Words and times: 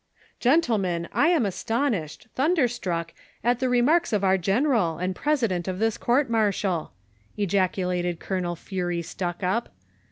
""Gentlemen, 0.49 1.07
I 1.13 1.27
am 1.27 1.45
astonished, 1.45 2.27
thunderstruck, 2.33 3.13
at 3.43 3.59
the 3.59 3.69
re 3.69 3.83
marks 3.83 4.11
of 4.11 4.23
our 4.23 4.35
general, 4.35 4.97
and 4.97 5.15
])resident 5.15 5.67
of 5.67 5.77
tliis 5.77 5.99
court 5.99 6.27
martial." 6.27 6.91
ejaculated 7.37 8.19
Colonel 8.19 8.55
Fury 8.55 9.03
Stucku]). 9.03 9.67